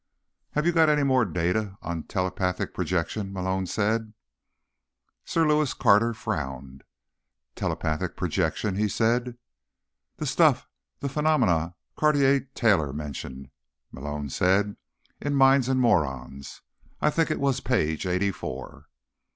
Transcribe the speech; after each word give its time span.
"Have 0.53 0.65
you 0.65 0.71
got 0.71 0.89
any 0.89 1.03
more 1.03 1.25
data 1.25 1.77
on 1.83 2.01
telepathic 2.01 2.73
projection?" 2.73 3.31
Malone 3.31 3.67
said. 3.67 4.15
Sir 5.25 5.47
Lewis 5.47 5.75
Carter 5.75 6.15
frowned. 6.15 6.83
"Telepathic 7.55 8.17
projection?" 8.17 8.77
he 8.77 8.87
said. 8.89 9.37
"The 10.17 10.25
stuff—the 10.25 11.07
phenomenon 11.09 11.75
Cartier 11.95 12.39
Taylor 12.55 12.91
mentioned," 12.91 13.51
Malone 13.91 14.29
said, 14.31 14.75
"in 15.21 15.35
Minds 15.35 15.69
and 15.69 15.79
Morons. 15.79 16.63
I 16.99 17.11
think 17.11 17.29
it 17.29 17.39
was 17.39 17.59
page 17.59 18.07
eighty 18.07 18.31
four." 18.31 18.87